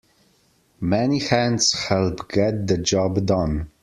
[0.79, 3.69] Many hands help get the job done.